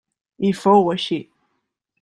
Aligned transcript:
I 0.49 0.51
fou 0.61 0.89
així. 0.95 1.21